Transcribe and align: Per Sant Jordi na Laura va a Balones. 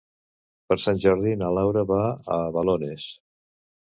Per 0.71 0.77
Sant 0.85 1.01
Jordi 1.03 1.33
na 1.41 1.51
Laura 1.57 1.83
va 1.93 1.99
a 2.37 2.39
Balones. 2.57 3.05